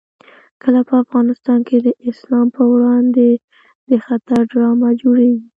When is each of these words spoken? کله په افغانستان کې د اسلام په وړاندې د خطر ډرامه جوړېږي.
کله 0.61 0.81
په 0.89 0.93
افغانستان 1.03 1.59
کې 1.67 1.77
د 1.81 1.87
اسلام 2.09 2.47
په 2.57 2.63
وړاندې 2.73 3.27
د 3.89 3.91
خطر 4.05 4.39
ډرامه 4.51 4.89
جوړېږي. 5.01 5.45